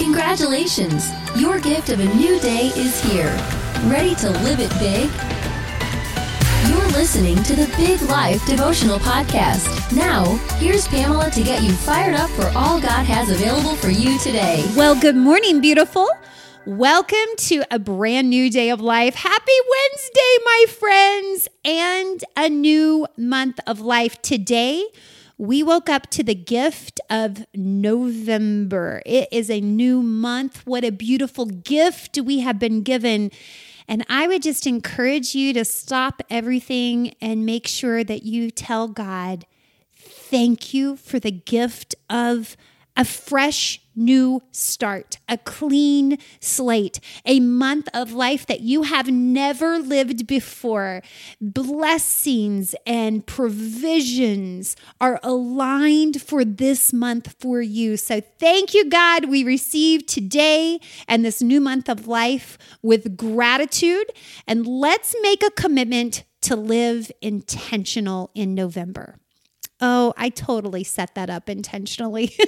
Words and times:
Congratulations! 0.00 1.10
Your 1.36 1.60
gift 1.60 1.90
of 1.90 2.00
a 2.00 2.14
new 2.14 2.40
day 2.40 2.68
is 2.74 3.02
here. 3.02 3.36
Ready 3.84 4.14
to 4.14 4.30
live 4.30 4.58
it 4.58 4.70
big? 4.78 5.10
You're 6.70 6.88
listening 6.98 7.36
to 7.42 7.54
the 7.54 7.70
Big 7.76 8.00
Life 8.08 8.44
Devotional 8.46 8.98
Podcast. 8.98 9.94
Now, 9.94 10.24
here's 10.56 10.88
Pamela 10.88 11.30
to 11.32 11.42
get 11.42 11.62
you 11.62 11.72
fired 11.72 12.14
up 12.14 12.30
for 12.30 12.46
all 12.56 12.80
God 12.80 13.04
has 13.04 13.28
available 13.28 13.76
for 13.76 13.90
you 13.90 14.18
today. 14.20 14.64
Well, 14.74 14.98
good 14.98 15.16
morning, 15.16 15.60
beautiful. 15.60 16.08
Welcome 16.64 17.18
to 17.36 17.62
a 17.70 17.78
brand 17.78 18.30
new 18.30 18.50
day 18.50 18.70
of 18.70 18.80
life. 18.80 19.14
Happy 19.14 19.52
Wednesday, 19.70 20.36
my 20.44 20.64
friends, 20.78 21.48
and 21.62 22.24
a 22.38 22.48
new 22.48 23.06
month 23.18 23.60
of 23.66 23.80
life. 23.80 24.20
Today, 24.22 24.82
we 25.40 25.62
woke 25.62 25.88
up 25.88 26.10
to 26.10 26.22
the 26.22 26.34
gift 26.34 27.00
of 27.08 27.46
November. 27.54 29.00
It 29.06 29.26
is 29.32 29.48
a 29.48 29.58
new 29.58 30.02
month. 30.02 30.66
What 30.66 30.84
a 30.84 30.92
beautiful 30.92 31.46
gift 31.46 32.18
we 32.22 32.40
have 32.40 32.58
been 32.58 32.82
given. 32.82 33.30
And 33.88 34.04
I 34.10 34.28
would 34.28 34.42
just 34.42 34.66
encourage 34.66 35.34
you 35.34 35.54
to 35.54 35.64
stop 35.64 36.20
everything 36.28 37.14
and 37.22 37.46
make 37.46 37.66
sure 37.66 38.04
that 38.04 38.22
you 38.22 38.50
tell 38.50 38.86
God, 38.86 39.46
thank 39.96 40.74
you 40.74 40.96
for 40.96 41.18
the 41.18 41.30
gift 41.30 41.94
of 42.10 42.54
a 42.94 43.06
fresh 43.06 43.80
new 44.00 44.42
start, 44.50 45.18
a 45.28 45.38
clean 45.38 46.18
slate, 46.40 46.98
a 47.24 47.38
month 47.38 47.88
of 47.94 48.12
life 48.12 48.46
that 48.46 48.60
you 48.60 48.82
have 48.82 49.08
never 49.08 49.78
lived 49.78 50.26
before. 50.26 51.02
Blessings 51.40 52.74
and 52.86 53.26
provisions 53.26 54.74
are 55.00 55.20
aligned 55.22 56.20
for 56.20 56.44
this 56.44 56.92
month 56.92 57.36
for 57.38 57.60
you. 57.60 57.96
So 57.96 58.20
thank 58.20 58.74
you, 58.74 58.88
God. 58.88 59.26
We 59.26 59.44
receive 59.44 60.06
today 60.06 60.80
and 61.06 61.24
this 61.24 61.42
new 61.42 61.60
month 61.60 61.88
of 61.88 62.08
life 62.08 62.58
with 62.82 63.16
gratitude. 63.16 64.10
And 64.46 64.66
let's 64.66 65.14
make 65.22 65.42
a 65.42 65.50
commitment 65.50 66.24
to 66.42 66.56
live 66.56 67.12
intentional 67.20 68.30
in 68.34 68.54
November. 68.54 69.18
Oh, 69.80 70.12
I 70.16 70.28
totally 70.28 70.84
set 70.84 71.14
that 71.14 71.30
up 71.30 71.48
intentionally. 71.48 72.36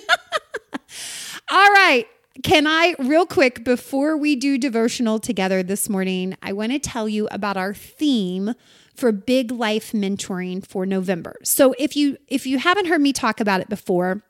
All 1.50 1.68
right. 1.68 2.06
Can 2.42 2.66
I, 2.66 2.94
real 2.98 3.26
quick, 3.26 3.62
before 3.62 4.16
we 4.16 4.36
do 4.36 4.56
devotional 4.56 5.18
together 5.18 5.62
this 5.62 5.88
morning, 5.88 6.34
I 6.42 6.52
want 6.52 6.72
to 6.72 6.78
tell 6.78 7.08
you 7.08 7.28
about 7.30 7.58
our 7.58 7.74
theme 7.74 8.54
for 8.94 9.12
big 9.12 9.50
life 9.50 9.92
mentoring 9.92 10.66
for 10.66 10.86
November. 10.86 11.36
So 11.44 11.74
if 11.78 11.94
you 11.96 12.16
if 12.28 12.46
you 12.46 12.58
haven't 12.58 12.86
heard 12.86 13.00
me 13.00 13.12
talk 13.12 13.40
about 13.40 13.60
it 13.60 13.68
before, 13.68 14.22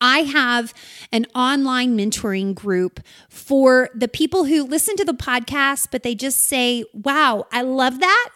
I 0.00 0.20
have 0.20 0.72
an 1.10 1.26
online 1.34 1.98
mentoring 1.98 2.54
group 2.54 3.00
for 3.28 3.90
the 3.94 4.08
people 4.08 4.44
who 4.44 4.64
listen 4.64 4.96
to 4.96 5.04
the 5.04 5.14
podcast, 5.14 5.88
but 5.90 6.02
they 6.02 6.14
just 6.14 6.38
say, 6.38 6.84
wow, 6.92 7.46
I 7.52 7.62
love 7.62 8.00
that 8.00 8.30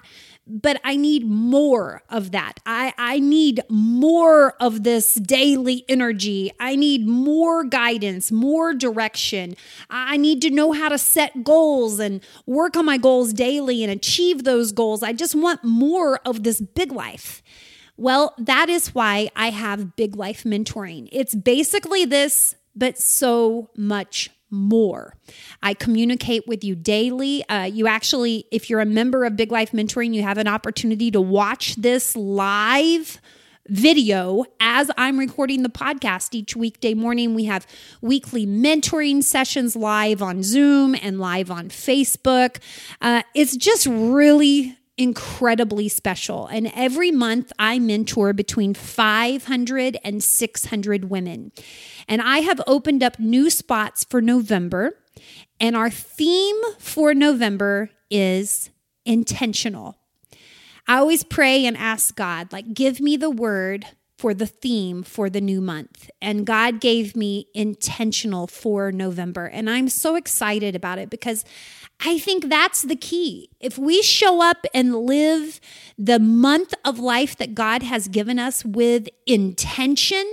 but 0.47 0.81
I 0.85 0.97
need 0.97 1.27
more 1.27 2.03
of 2.09 2.31
that. 2.33 2.61
I, 2.65 2.95
I 2.97 3.19
need 3.19 3.61
more 3.69 4.53
of 4.61 4.85
this 4.85 5.15
daily 5.15 5.85
energy. 5.89 6.53
I 6.61 6.77
need 6.77 7.07
more 7.07 7.65
guidance, 7.65 8.31
more 8.31 8.73
direction. 8.73 9.57
I 9.91 10.17
need 10.17 10.41
to 10.43 10.51
know 10.51 10.73
how 10.73 10.89
to 10.89 10.99
set 10.99 11.43
goals 11.43 11.99
and 11.99 12.21
work 12.47 12.77
on 12.77 12.85
my 12.85 12.97
goals 12.97 13.33
daily 13.33 13.83
and 13.83 13.93
achieve 13.93 14.45
those 14.45 14.71
goals. 14.73 15.03
I 15.03 15.13
just 15.13 15.35
want 15.35 15.65
more 15.65 16.21
of 16.25 16.45
this 16.45 16.61
big 16.61 16.93
life. 16.93 17.43
Well, 17.97 18.35
that 18.39 18.69
is 18.69 18.95
why 18.95 19.31
I 19.35 19.51
have 19.51 19.97
Big 19.97 20.17
Life 20.17 20.45
Mentoring. 20.45 21.09
It's 21.13 21.35
basically 21.35 22.05
this, 22.05 22.55
but 22.75 22.99
so 22.99 23.71
much 23.75 24.31
more. 24.51 25.17
I 25.63 25.75
communicate 25.75 26.47
with 26.47 26.63
you 26.65 26.75
daily. 26.75 27.47
Uh, 27.49 27.65
you 27.65 27.87
actually, 27.87 28.47
if 28.51 28.71
you're 28.71 28.81
a 28.81 28.87
member 28.87 29.25
of 29.25 29.37
Big 29.37 29.51
Life 29.51 29.73
Mentoring, 29.73 30.15
you 30.15 30.23
have 30.23 30.39
an 30.39 30.49
opportunity 30.49 31.11
to 31.11 31.21
watch 31.21 31.77
this 31.77 32.17
live 32.17 33.21
video 33.69 34.45
as 34.61 34.91
I'm 34.97 35.19
recording 35.19 35.63
the 35.63 35.69
podcast 35.69 36.35
each 36.35 36.55
weekday 36.55 36.95
morning. 36.95 37.35
We 37.35 37.45
have 37.45 37.67
weekly 38.01 38.47
mentoring 38.47 39.23
sessions 39.23 39.75
live 39.75 40.23
on 40.23 40.43
Zoom 40.43 40.95
and 41.01 41.19
live 41.19 41.51
on 41.51 41.69
Facebook. 41.69 42.59
Uh, 43.01 43.23
it's 43.35 43.57
just 43.57 43.87
really 43.87 44.79
incredibly 44.99 45.89
special. 45.89 46.47
And 46.47 46.71
every 46.75 47.11
month 47.11 47.53
I 47.59 47.79
mentor 47.79 48.33
between 48.33 48.75
500 48.75 49.99
and 50.03 50.23
600 50.23 51.11
women. 51.11 51.53
And 52.09 52.23
I 52.23 52.39
have 52.39 52.61
opened 52.67 53.03
up 53.03 53.19
new 53.19 53.51
spots 53.51 54.05
for 54.05 54.21
November. 54.21 54.99
And 55.61 55.77
our 55.77 55.91
theme 55.91 56.57
for 56.79 57.15
November 57.15 57.91
is 58.11 58.71
intentional. 59.05 59.97
I 60.89 60.99
always 60.99 61.25
pray 61.25 61.67
and 61.67 61.77
ask 61.77 62.15
God, 62.15 62.53
like, 62.53 62.73
give 62.73 63.01
me 63.01 63.17
the 63.17 63.31
word 63.31 63.87
for 64.17 64.33
the 64.33 64.47
theme 64.47 65.03
for 65.03 65.29
the 65.29 65.41
new 65.41 65.61
month. 65.61 66.11
And 66.23 66.47
God 66.47 66.81
gave 66.81 67.15
me 67.15 67.49
intentional 67.55 68.47
for 68.47 68.91
November. 68.91 69.47
And 69.47 69.69
I'm 69.69 69.89
so 69.89 70.17
excited 70.17 70.75
about 70.75 70.99
it 70.99 71.11
because 71.11 71.45
I 72.01 72.19
think 72.19 72.49
that's 72.49 72.83
the 72.83 72.97
key. 72.97 73.51
If 73.61 73.79
we 73.79 74.03
show 74.03 74.43
up 74.43 74.67
and 74.75 74.95
live 74.95 75.61
the 75.99 76.19
month 76.19 76.75
of 76.85 76.99
life 76.99 77.37
that 77.37 77.55
God 77.55 77.83
has 77.83 78.09
given 78.09 78.39
us 78.39 78.65
with 78.65 79.09
intention, 79.27 80.27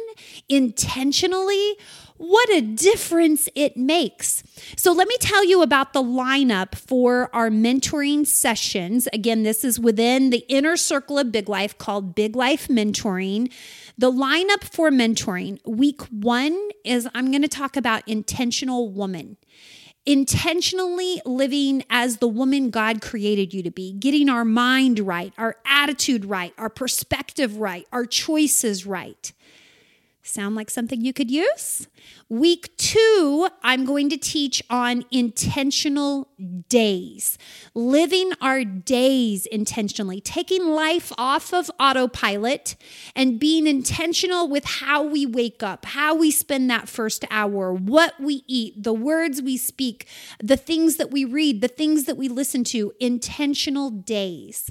intentionally, 0.50 1.78
what 2.18 2.50
a 2.52 2.62
difference 2.62 3.50
it 3.56 3.76
makes. 3.76 4.44
So, 4.78 4.92
let 4.92 5.08
me 5.08 5.16
tell 5.20 5.44
you 5.46 5.62
about 5.62 5.94
the 5.94 6.04
lineup 6.04 6.76
for 6.76 7.30
our 7.34 7.50
mentoring 7.50 8.26
sessions. 8.26 9.08
Again, 9.14 9.44
this 9.44 9.64
is 9.64 9.80
within 9.80 10.30
the 10.30 10.46
inner 10.50 10.78
circle 10.78 11.18
of 11.18 11.32
Big 11.32 11.50
Life 11.50 11.78
called 11.78 12.16
Big 12.16 12.36
Life 12.36 12.68
Mentoring. 12.68 13.52
The 13.98 14.12
lineup 14.12 14.64
for 14.64 14.90
mentoring 14.90 15.60
week 15.66 16.02
one 16.04 16.70
is 16.84 17.08
I'm 17.14 17.30
going 17.32 17.44
to 17.44 17.48
talk 17.48 17.78
about 17.78 18.08
intentional 18.08 18.90
woman 18.90 19.38
intentionally 20.06 21.22
living 21.26 21.84
as 21.90 22.18
the 22.18 22.28
woman 22.28 22.70
God 22.70 23.02
created 23.02 23.54
you 23.54 23.64
to 23.64 23.72
be, 23.72 23.94
getting 23.94 24.30
our 24.30 24.44
mind 24.44 25.00
right, 25.00 25.34
our 25.38 25.56
attitude 25.66 26.26
right, 26.26 26.54
our 26.58 26.70
perspective 26.70 27.58
right, 27.58 27.88
our 27.92 28.06
choices 28.06 28.86
right. 28.86 29.32
Sound 30.26 30.56
like 30.56 30.70
something 30.70 31.02
you 31.02 31.12
could 31.12 31.30
use? 31.30 31.86
Week 32.30 32.76
two, 32.78 33.50
I'm 33.62 33.84
going 33.84 34.10
to 34.10 34.16
teach 34.16 34.64
on 34.70 35.04
intentional 35.12 36.30
days, 36.70 37.38
living 37.74 38.32
our 38.40 38.64
days 38.64 39.46
intentionally, 39.46 40.22
taking 40.22 40.70
life 40.70 41.12
off 41.18 41.54
of 41.54 41.70
autopilot 41.78 42.78
and 43.18 43.38
being 43.38 43.68
intentional 43.68 44.48
with 44.48 44.64
how 44.64 45.04
we 45.04 45.26
wake 45.26 45.62
up, 45.62 45.84
how 45.84 46.16
we 46.16 46.32
spend 46.32 46.70
that 46.70 46.88
first 46.88 47.26
hour, 47.30 47.74
what 47.74 48.14
we 48.18 48.44
eat, 48.48 48.82
the 48.82 48.94
words 48.94 49.42
we 49.42 49.58
speak, 49.58 50.08
the 50.40 50.58
things 50.58 50.96
that 50.96 51.12
we 51.12 51.26
read, 51.26 51.60
the 51.60 51.68
things 51.68 52.06
that 52.06 52.16
we 52.16 52.30
listen 52.30 52.64
to, 52.64 52.94
intentional 53.02 53.90
days. 53.90 54.70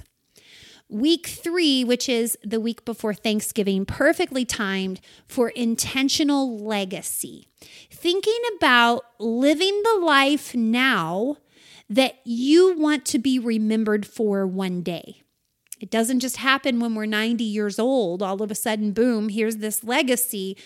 Week 0.93 1.27
three, 1.27 1.85
which 1.85 2.07
is 2.07 2.37
the 2.45 2.61
week 2.61 2.85
before 2.85 3.15
Thanksgiving, 3.15 3.87
perfectly 3.87 4.45
timed 4.45 5.01
for 5.27 5.49
intentional 5.49 6.59
legacy. 6.59 7.49
Thinking 7.91 8.39
about 8.59 9.03
living 9.19 9.83
the 9.85 10.05
life 10.05 10.55
now 10.55 11.39
that 11.89 12.17
you 12.25 12.77
want 12.79 13.07
to 13.07 13.19
be 13.19 13.39
remembered 13.39 14.05
for 14.05 14.47
one 14.47 14.83
day. 14.83 15.23
It 15.81 15.91
doesn't 15.91 16.21
just 16.21 16.37
happen 16.37 16.79
when 16.79 16.95
we're 16.95 17.07
90 17.07 17.43
years 17.43 17.79
old, 17.79 18.23
all 18.23 18.43
of 18.43 18.51
a 18.51 18.55
sudden, 18.55 18.93
boom, 18.93 19.31
here's 19.31 19.57
this 19.57 19.83
legacy. 19.83 20.59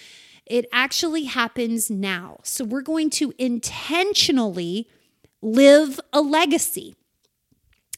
It 0.44 0.66
actually 0.72 1.26
happens 1.26 1.88
now. 1.88 2.40
So 2.43 2.64
we're 2.64 2.82
going 2.82 3.11
to 3.11 3.32
intentionally 3.38 4.88
live 5.40 6.00
a 6.12 6.20
legacy. 6.20 6.96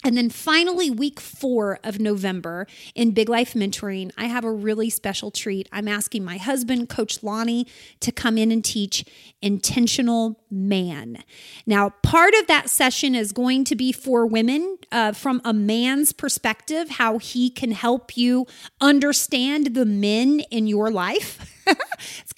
And 0.04 0.16
then 0.16 0.30
finally, 0.30 0.90
week 0.90 1.18
four 1.18 1.80
of 1.82 1.98
November 1.98 2.66
in 2.94 3.10
Big 3.10 3.28
Life 3.28 3.54
Mentoring, 3.54 4.12
I 4.16 4.26
have 4.26 4.44
a 4.44 4.52
really 4.52 4.90
special 4.90 5.32
treat. 5.32 5.68
I'm 5.72 5.88
asking 5.88 6.24
my 6.24 6.36
husband, 6.36 6.88
Coach 6.88 7.22
Lonnie, 7.22 7.66
to 8.00 8.12
come 8.12 8.38
in 8.38 8.52
and 8.52 8.64
teach 8.64 9.04
intentional 9.42 10.40
man. 10.50 11.24
Now, 11.66 11.90
part 12.02 12.34
of 12.34 12.46
that 12.46 12.70
session 12.70 13.16
is 13.16 13.32
going 13.32 13.64
to 13.64 13.74
be 13.74 13.90
for 13.90 14.24
women 14.24 14.78
uh, 14.92 15.12
from 15.12 15.40
a 15.44 15.52
man's 15.52 16.12
perspective, 16.12 16.90
how 16.90 17.18
he 17.18 17.50
can 17.50 17.72
help 17.72 18.16
you 18.16 18.46
understand 18.80 19.74
the 19.74 19.84
men 19.84 20.40
in 20.50 20.68
your 20.68 20.90
life. 20.90 21.54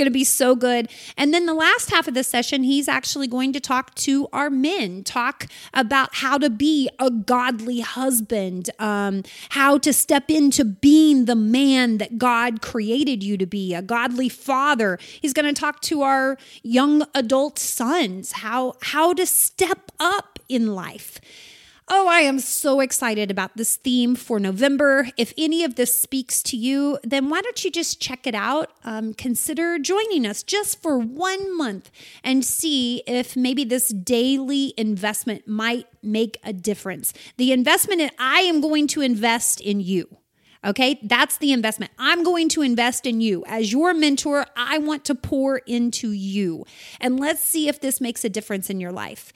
going 0.00 0.06
to 0.06 0.10
be 0.10 0.24
so 0.24 0.56
good. 0.56 0.90
And 1.18 1.34
then 1.34 1.44
the 1.44 1.54
last 1.54 1.90
half 1.90 2.08
of 2.08 2.14
the 2.14 2.24
session, 2.24 2.62
he's 2.62 2.88
actually 2.88 3.26
going 3.26 3.52
to 3.52 3.60
talk 3.60 3.94
to 3.96 4.26
our 4.32 4.48
men, 4.48 5.04
talk 5.04 5.46
about 5.74 6.16
how 6.16 6.38
to 6.38 6.48
be 6.48 6.88
a 6.98 7.10
godly 7.10 7.80
husband, 7.80 8.70
um, 8.78 9.22
how 9.50 9.76
to 9.76 9.92
step 9.92 10.30
into 10.30 10.64
being 10.64 11.26
the 11.26 11.36
man 11.36 11.98
that 11.98 12.16
God 12.16 12.62
created 12.62 13.22
you 13.22 13.36
to 13.36 13.46
be, 13.46 13.74
a 13.74 13.82
godly 13.82 14.30
father. 14.30 14.98
He's 15.20 15.34
going 15.34 15.54
to 15.54 15.60
talk 15.60 15.82
to 15.82 16.00
our 16.00 16.38
young 16.62 17.04
adult 17.14 17.58
sons 17.58 18.32
how 18.32 18.74
how 18.82 19.12
to 19.12 19.26
step 19.26 19.92
up 20.00 20.38
in 20.48 20.74
life. 20.74 21.20
Oh, 21.92 22.06
I 22.06 22.20
am 22.20 22.38
so 22.38 22.78
excited 22.78 23.32
about 23.32 23.56
this 23.56 23.74
theme 23.74 24.14
for 24.14 24.38
November. 24.38 25.08
If 25.16 25.32
any 25.36 25.64
of 25.64 25.74
this 25.74 25.92
speaks 25.92 26.40
to 26.44 26.56
you, 26.56 27.00
then 27.02 27.28
why 27.28 27.40
don't 27.40 27.64
you 27.64 27.70
just 27.72 28.00
check 28.00 28.28
it 28.28 28.34
out? 28.36 28.70
Um, 28.84 29.12
consider 29.12 29.76
joining 29.76 30.24
us 30.24 30.44
just 30.44 30.80
for 30.80 31.00
one 31.00 31.56
month 31.58 31.90
and 32.22 32.44
see 32.44 33.02
if 33.08 33.36
maybe 33.36 33.64
this 33.64 33.88
daily 33.88 34.72
investment 34.76 35.48
might 35.48 35.88
make 36.00 36.38
a 36.44 36.52
difference. 36.52 37.12
The 37.38 37.50
investment 37.50 38.12
I 38.20 38.42
am 38.42 38.60
going 38.60 38.86
to 38.86 39.00
invest 39.00 39.60
in 39.60 39.80
you. 39.80 40.16
Okay, 40.64 41.00
that's 41.02 41.38
the 41.38 41.50
investment. 41.50 41.90
I'm 41.98 42.22
going 42.22 42.48
to 42.50 42.62
invest 42.62 43.04
in 43.04 43.20
you. 43.20 43.42
As 43.48 43.72
your 43.72 43.94
mentor, 43.94 44.46
I 44.54 44.78
want 44.78 45.04
to 45.06 45.16
pour 45.16 45.58
into 45.58 46.12
you. 46.12 46.66
And 47.00 47.18
let's 47.18 47.42
see 47.42 47.66
if 47.66 47.80
this 47.80 48.00
makes 48.00 48.24
a 48.24 48.28
difference 48.28 48.70
in 48.70 48.78
your 48.78 48.92
life. 48.92 49.32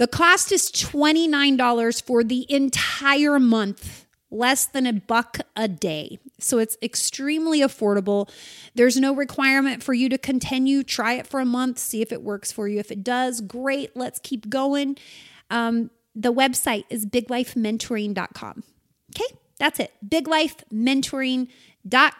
The 0.00 0.08
cost 0.08 0.50
is 0.50 0.70
$29 0.70 2.02
for 2.02 2.24
the 2.24 2.50
entire 2.50 3.38
month, 3.38 4.06
less 4.30 4.64
than 4.64 4.86
a 4.86 4.94
buck 4.94 5.40
a 5.54 5.68
day. 5.68 6.18
So 6.38 6.56
it's 6.56 6.78
extremely 6.80 7.60
affordable. 7.60 8.30
There's 8.74 8.96
no 8.96 9.14
requirement 9.14 9.82
for 9.82 9.92
you 9.92 10.08
to 10.08 10.16
continue. 10.16 10.82
Try 10.82 11.16
it 11.16 11.26
for 11.26 11.38
a 11.38 11.44
month, 11.44 11.78
see 11.78 12.00
if 12.00 12.12
it 12.12 12.22
works 12.22 12.50
for 12.50 12.66
you. 12.66 12.78
If 12.78 12.90
it 12.90 13.04
does, 13.04 13.42
great. 13.42 13.94
Let's 13.94 14.18
keep 14.18 14.48
going. 14.48 14.96
Um, 15.50 15.90
the 16.14 16.32
website 16.32 16.84
is 16.88 17.04
biglifementoring.com. 17.04 18.62
Okay, 19.14 19.36
that's 19.58 19.80
it. 19.80 19.92
Biglifementoring.com 20.08 21.48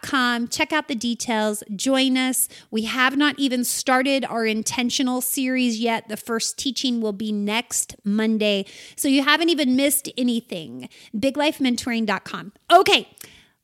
com. 0.01 0.47
Check 0.47 0.73
out 0.73 0.87
the 0.87 0.95
details. 0.95 1.63
Join 1.75 2.17
us. 2.17 2.47
We 2.71 2.83
have 2.83 3.17
not 3.17 3.37
even 3.37 3.63
started 3.63 4.25
our 4.25 4.45
intentional 4.45 5.21
series 5.21 5.79
yet. 5.79 6.09
The 6.09 6.17
first 6.17 6.57
teaching 6.57 7.01
will 7.01 7.13
be 7.13 7.31
next 7.31 7.95
Monday. 8.03 8.65
So 8.95 9.07
you 9.07 9.23
haven't 9.23 9.49
even 9.49 9.75
missed 9.75 10.09
anything. 10.17 10.89
BigLifeMentoring.com. 11.15 12.53
Okay. 12.71 13.07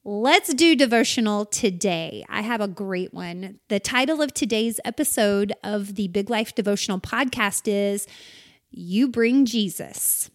Let's 0.10 0.54
do 0.54 0.74
devotional 0.74 1.46
today. 1.46 2.24
I 2.30 2.42
have 2.42 2.62
a 2.62 2.68
great 2.70 3.14
one. 3.14 3.60
The 3.68 3.82
title 3.82 4.22
of 4.22 4.34
today's 4.34 4.80
episode 4.86 5.52
of 5.66 5.96
the 5.96 6.08
Big 6.08 6.30
Life 6.30 6.56
Devotional 6.56 7.02
podcast 7.02 7.64
is 7.66 8.08
You 8.72 9.10
Bring 9.10 9.46
Jesus. 9.46 10.30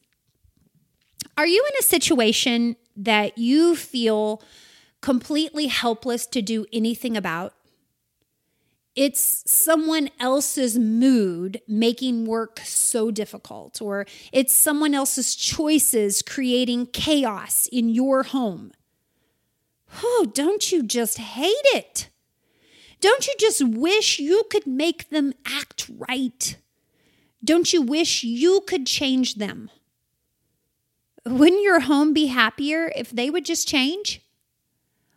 Are 1.39 1.47
you 1.47 1.65
in 1.67 1.79
a 1.79 1.83
situation 1.83 2.77
that 2.97 3.39
you 3.39 3.75
feel 3.75 4.43
completely 5.03 5.67
helpless 5.67 6.27
to 6.29 6.41
do 6.41 6.65
anything 6.73 7.17
about. 7.17 7.53
It's 8.95 9.43
someone 9.51 10.11
else's 10.21 10.79
mood 10.79 11.61
making 11.67 12.27
work 12.27 12.61
so 12.61 13.11
difficult, 13.11 13.81
or 13.83 14.07
it's 14.33 14.53
someone 14.53 14.95
else's 14.95 15.35
choices 15.35 16.23
creating 16.23 16.87
chaos 16.87 17.69
in 17.73 17.89
your 17.89 18.23
home. 18.23 18.73
Oh, 20.03 20.31
don't 20.33 20.73
you 20.73 20.83
just 20.83 21.19
hate 21.19 21.67
it? 21.75 22.09
Don't 23.01 23.27
you 23.27 23.35
just 23.39 23.67
wish 23.67 24.19
you 24.19 24.45
could 24.51 24.67
make 24.67 25.11
them 25.11 25.33
act 25.45 25.91
right? 26.09 26.57
Don't 27.45 27.73
you 27.73 27.83
wish 27.83 28.23
you 28.23 28.63
could 28.67 28.87
change 28.87 29.35
them? 29.35 29.71
Wouldn't 31.27 31.63
your 31.63 31.81
home 31.81 32.13
be 32.13 32.27
happier 32.27 32.93
if 32.95 33.11
they 33.11 33.31
would 33.31 33.45
just 33.45 33.67
change? 33.67 34.22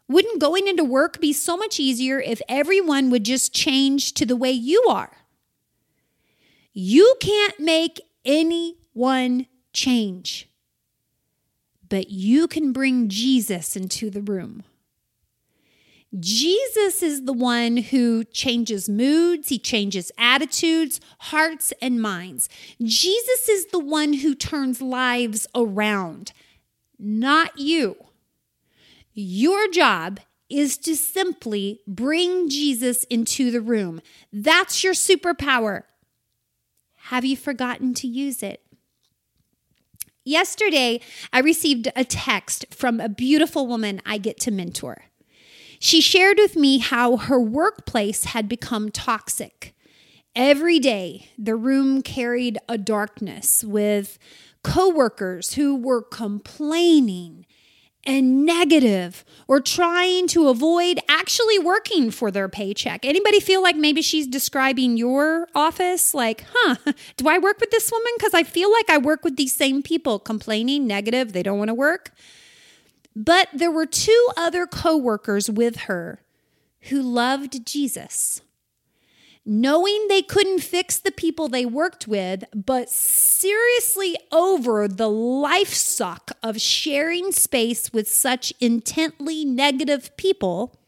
Wouldn't 0.08 0.40
going 0.40 0.68
into 0.68 0.84
work 0.84 1.20
be 1.20 1.34
so 1.34 1.58
much 1.58 1.80
easier 1.80 2.20
if 2.20 2.42
everyone 2.48 3.10
would 3.10 3.26
just 3.26 3.54
change 3.54 4.14
to 4.14 4.26
the 4.26 4.36
way 4.36 4.52
you 4.52 4.84
are? 4.88 5.12
You 6.74 7.16
can't 7.20 7.60
make 7.60 8.02
anyone 8.24 9.48
change, 9.74 10.50
but 11.88 12.10
you 12.10 12.48
can 12.48 12.72
bring 12.72 13.10
Jesus 13.10 13.76
into 13.76 14.10
the 14.10 14.22
room. 14.22 14.64
Jesus 16.20 17.04
is 17.04 17.26
the 17.26 17.34
one 17.34 17.78
who 17.78 18.24
changes 18.26 18.88
moods, 18.88 19.50
he 19.50 19.60
changes 19.60 20.12
attitudes, 20.18 21.02
hearts, 21.20 21.74
and 21.82 22.02
minds. 22.02 22.48
Jesus 22.82 23.50
is 23.50 23.68
the 23.68 23.80
one 23.80 24.14
who 24.14 24.36
turns 24.36 24.82
lives 24.82 25.48
around, 25.56 26.32
not 26.98 27.58
you. 27.58 27.98
Your 29.18 29.70
job 29.70 30.20
is 30.50 30.78
to 30.80 30.94
simply 30.94 31.80
bring 31.88 32.50
Jesus 32.50 33.06
into 33.06 33.50
the 33.50 33.62
room. 33.62 34.02
That's 34.34 34.84
your 34.84 34.94
superpower. 34.94 35.84
Have 36.96 37.24
you 37.24 37.38
forgotten 37.38 37.94
to 37.96 38.08
use 38.08 38.44
it? 38.44 38.62
Yesterday, 40.26 41.00
I 41.32 41.40
received 41.40 41.88
a 41.96 42.04
text 42.04 42.66
from 42.72 43.00
a 43.00 43.08
beautiful 43.08 43.68
woman 43.68 44.02
I 44.06 44.18
get 44.18 44.38
to 44.42 44.52
mentor. 44.52 45.06
She 45.80 46.02
shared 46.02 46.38
with 46.38 46.58
me 46.58 46.80
how 46.80 47.16
her 47.16 47.40
workplace 47.40 48.26
had 48.26 48.50
become 48.50 48.92
toxic. 48.92 49.74
Every 50.36 50.80
day, 50.80 51.30
the 51.38 51.56
room 51.56 52.02
carried 52.02 52.58
a 52.68 52.78
darkness 52.78 53.64
with 53.64 54.20
coworkers 54.62 55.54
who 55.54 55.76
were 55.76 56.02
complaining 56.02 57.46
and 58.06 58.46
negative 58.46 59.26
or 59.48 59.60
trying 59.60 60.28
to 60.28 60.48
avoid 60.50 61.00
actually 61.10 61.60
working 61.60 62.12
for 62.12 62.32
their 62.32 62.48
paycheck. 62.48 63.06
Anybody 63.06 63.40
feel 63.40 63.62
like 63.62 63.76
maybe 63.76 64.02
she's 64.02 64.28
describing 64.28 64.98
your 64.98 65.48
office 65.56 66.14
like, 66.14 66.46
"Huh, 66.54 66.76
do 67.18 67.28
I 67.28 67.38
work 67.38 67.60
with 67.60 67.72
this 67.72 67.92
woman 67.92 68.14
cuz 68.20 68.34
I 68.34 68.44
feel 68.44 68.72
like 68.72 68.90
I 68.90 68.98
work 68.98 69.24
with 69.24 69.36
these 69.36 69.54
same 69.54 69.82
people 69.82 70.20
complaining, 70.20 70.88
negative, 70.88 71.34
they 71.34 71.44
don't 71.44 71.58
want 71.58 71.70
to 71.70 71.74
work." 71.74 72.12
But 73.16 73.48
there 73.54 73.72
were 73.72 73.86
two 73.86 74.28
other 74.36 74.68
coworkers 74.68 75.50
with 75.50 75.76
her 75.88 76.22
who 76.90 77.02
loved 77.02 77.66
Jesus 77.66 78.42
knowing 79.46 80.08
they 80.08 80.22
couldn't 80.22 80.60
fix 80.62 80.98
the 80.98 81.12
people 81.12 81.48
they 81.48 81.66
worked 81.66 82.08
with, 82.08 82.44
but 82.54 82.90
seriously 82.90 84.18
over 84.32 84.88
the 84.88 85.10
life 85.10 85.74
suck 85.74 86.32
of 86.42 86.60
sharing 86.60 87.32
space 87.32 87.94
with 87.94 88.10
such 88.10 88.52
intently 88.60 89.46
negative 89.46 90.16
people, 90.18 90.80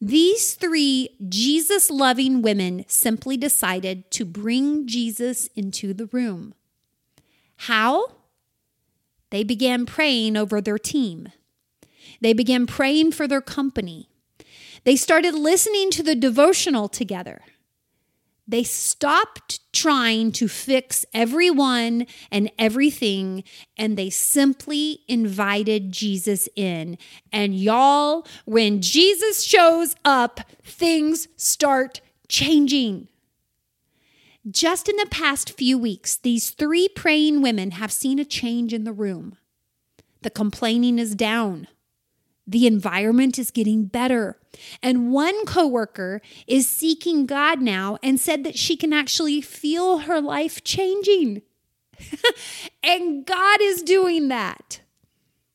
these 0.00 0.54
three 0.54 1.10
Jesus 1.28 1.90
loving 1.90 2.40
women 2.40 2.84
simply 2.88 3.36
decided 3.36 4.10
to 4.12 4.24
bring 4.24 4.86
Jesus 4.86 5.48
into 5.48 5.92
the 5.92 6.06
room. 6.06 6.54
How? 7.56 8.12
They 9.30 9.44
began 9.44 9.84
praying 9.84 10.36
over 10.36 10.60
their 10.60 10.78
team. 10.78 11.28
They 12.20 12.32
began 12.32 12.66
praying 12.66 13.12
for 13.12 13.28
their 13.28 13.40
company. 13.40 14.08
They 14.84 14.96
started 14.96 15.34
listening 15.34 15.90
to 15.92 16.02
the 16.02 16.14
devotional 16.14 16.88
together. 16.88 17.42
They 18.50 18.64
stopped 18.64 19.60
trying 19.72 20.32
to 20.32 20.48
fix 20.48 21.06
everyone 21.14 22.08
and 22.32 22.50
everything, 22.58 23.44
and 23.76 23.96
they 23.96 24.10
simply 24.10 25.02
invited 25.06 25.92
Jesus 25.92 26.48
in. 26.56 26.98
And 27.32 27.54
y'all, 27.54 28.26
when 28.46 28.82
Jesus 28.82 29.44
shows 29.44 29.94
up, 30.04 30.40
things 30.64 31.28
start 31.36 32.00
changing. 32.26 33.06
Just 34.50 34.88
in 34.88 34.96
the 34.96 35.06
past 35.06 35.56
few 35.56 35.78
weeks, 35.78 36.16
these 36.16 36.50
three 36.50 36.88
praying 36.88 37.42
women 37.42 37.70
have 37.72 37.92
seen 37.92 38.18
a 38.18 38.24
change 38.24 38.74
in 38.74 38.82
the 38.82 38.92
room. 38.92 39.36
The 40.22 40.30
complaining 40.30 40.98
is 40.98 41.14
down. 41.14 41.68
The 42.46 42.66
environment 42.66 43.38
is 43.38 43.50
getting 43.50 43.84
better. 43.84 44.38
And 44.82 45.12
one 45.12 45.44
coworker 45.46 46.20
is 46.46 46.68
seeking 46.68 47.26
God 47.26 47.60
now 47.60 47.98
and 48.02 48.18
said 48.18 48.44
that 48.44 48.58
she 48.58 48.76
can 48.76 48.92
actually 48.92 49.40
feel 49.40 49.98
her 49.98 50.20
life 50.20 50.64
changing. 50.64 51.42
and 52.82 53.24
God 53.24 53.60
is 53.60 53.82
doing 53.82 54.28
that. 54.28 54.80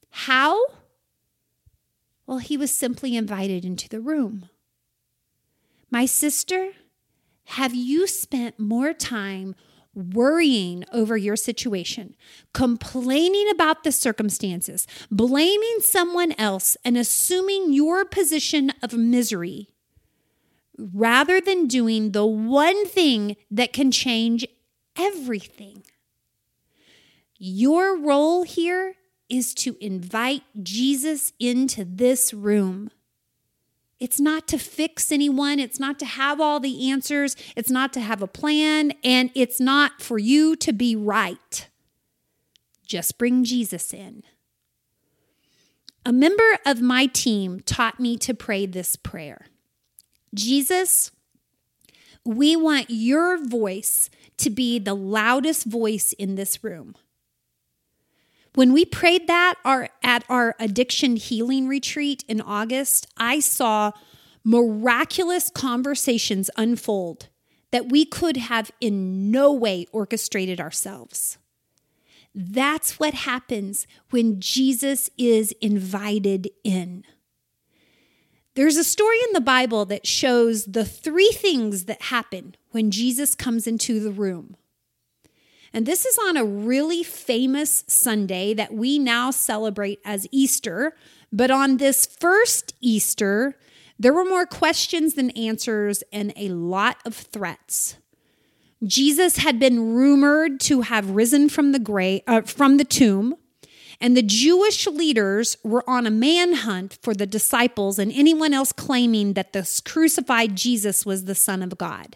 How? 0.09 0.59
Well, 2.25 2.37
he 2.37 2.57
was 2.57 2.71
simply 2.71 3.15
invited 3.15 3.65
into 3.65 3.89
the 3.89 3.99
room. 3.99 4.49
My 5.91 6.05
sister, 6.05 6.71
have 7.45 7.75
you 7.75 8.07
spent 8.07 8.59
more 8.59 8.93
time 8.93 9.55
worrying 9.95 10.83
over 10.91 11.17
your 11.17 11.35
situation, 11.35 12.15
complaining 12.53 13.49
about 13.49 13.83
the 13.83 13.91
circumstances, 13.91 14.85
blaming 15.09 15.77
someone 15.79 16.33
else, 16.33 16.77
and 16.83 16.97
assuming 16.97 17.73
your 17.73 18.05
position 18.05 18.71
of 18.83 18.93
misery, 18.93 19.69
rather 20.77 21.39
than 21.39 21.67
doing 21.67 22.11
the 22.11 22.25
one 22.25 22.85
thing 22.85 23.37
that 23.49 23.73
can 23.73 23.91
change 23.91 24.45
everything? 24.97 25.83
Your 27.37 27.97
role 27.97 28.43
here 28.43 28.95
is 29.29 29.53
to 29.55 29.75
invite 29.81 30.43
Jesus 30.61 31.33
into 31.39 31.83
this 31.83 32.33
room. 32.33 32.91
It's 34.05 34.19
not 34.19 34.47
to 34.50 34.59
fix 34.59 35.12
anyone. 35.12 35.57
It's 35.57 35.79
not 35.79 35.97
to 35.97 36.05
have 36.05 36.39
all 36.39 36.59
the 36.59 36.91
answers. 36.91 37.35
It's 37.55 37.71
not 37.71 37.91
to 37.93 38.00
have 38.00 38.21
a 38.21 38.27
plan. 38.27 38.93
And 39.03 39.31
it's 39.33 39.59
not 39.59 40.00
for 40.00 40.19
you 40.19 40.55
to 40.57 40.71
be 40.71 40.95
right. 40.95 41.67
Just 42.85 43.17
bring 43.17 43.43
Jesus 43.43 43.95
in. 43.95 44.21
A 46.05 46.13
member 46.13 46.59
of 46.67 46.81
my 46.81 47.07
team 47.07 47.62
taught 47.62 48.00
me 48.00 48.15
to 48.17 48.35
pray 48.35 48.67
this 48.67 48.95
prayer 48.95 49.47
Jesus, 50.35 51.09
we 52.24 52.55
want 52.55 52.91
your 52.91 53.43
voice 53.43 54.12
to 54.38 54.51
be 54.51 54.77
the 54.77 54.93
loudest 54.93 55.65
voice 55.65 56.13
in 56.13 56.35
this 56.35 56.63
room. 56.63 56.93
When 58.55 58.71
we 58.71 58.85
prayed 58.85 59.27
that 59.27 59.55
our, 59.65 59.89
at 60.01 60.24
our 60.29 60.55
addiction 60.59 61.17
healing 61.17 61.67
retreat 61.67 62.24
in 62.27 62.39
August, 62.39 63.05
I 63.17 63.41
saw 63.41 63.91
miraculous 64.45 65.50
conversations 65.50 66.50
unfold 66.57 67.27
that 67.71 67.89
we 67.89 68.05
could 68.05 68.38
have 68.38 68.71
in 68.79 69.29
no 69.29 69.51
way 69.51 69.85
orchestrated 69.91 70.62
ourselves. 70.62 71.38
That's 72.33 72.97
what 72.97 73.13
happens 73.13 73.88
when 74.09 74.39
Jesus 74.39 75.09
is 75.17 75.53
invited 75.62 76.50
in. 76.63 77.03
There's 78.55 78.77
a 78.77 78.85
story 78.85 79.17
in 79.27 79.33
the 79.33 79.41
Bible 79.41 79.83
that 79.85 80.07
shows 80.07 80.63
the 80.65 80.85
three 80.85 81.31
things 81.33 81.85
that 81.85 82.03
happen 82.03 82.55
when 82.71 82.89
Jesus 82.89 83.35
comes 83.35 83.67
into 83.67 84.00
the 84.00 84.12
room. 84.12 84.55
And 85.75 85.86
this 85.86 86.05
is 86.05 86.17
on 86.17 86.38
a 86.38 86.46
really 86.46 87.03
famous 87.03 87.84
Sunday 87.86 88.53
that 88.53 88.74
we 88.74 88.98
now 88.98 89.29
celebrate 89.29 90.00
as 90.05 90.25
Easter. 90.32 90.96
But 91.34 91.51
on 91.51 91.77
this 91.77 92.05
first 92.05 92.74
Easter, 92.79 93.58
there 94.00 94.13
were 94.13 94.24
more 94.24 94.46
questions 94.46 95.15
than 95.15 95.32
answers 95.32 96.01
and 96.13 96.32
a 96.38 96.48
lot 96.48 97.00
of 97.03 97.13
threats. 97.13 97.98
Jesus 98.86 99.36
had 99.38 99.60
been 99.60 99.94
rumored 99.94 100.62
to 100.62 100.79
have 100.82 101.10
risen 101.10 101.50
from 101.50 101.74
the 101.74 101.79
grave, 101.79 102.22
uh, 102.25 102.44
from 102.44 102.77
the 102.77 102.86
tomb, 102.86 103.36
and 104.00 104.15
the 104.15 104.24
Jewish 104.24 104.88
leaders 104.88 105.58
were 105.62 105.84
on 105.89 106.08
a 106.08 106.12
manhunt 106.12 107.00
for 107.01 107.13
the 107.13 107.27
disciples 107.27 108.00
and 108.00 108.13
anyone 108.13 108.53
else 108.53 108.72
claiming 108.72 109.34
that 109.34 109.51
the 109.51 109.70
crucified 109.84 110.55
Jesus 110.55 111.05
was 111.05 111.25
the 111.25 111.36
Son 111.36 111.62
of 111.62 111.77
God. 111.77 112.15